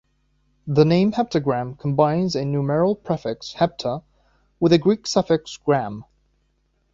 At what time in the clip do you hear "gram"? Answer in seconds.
5.59-6.05